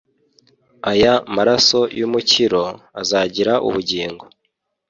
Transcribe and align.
aya 0.91 1.13
maraso 1.35 1.79
y'umukiro, 1.99 2.63
azagira 3.01 3.53
ubugingo 3.67 4.23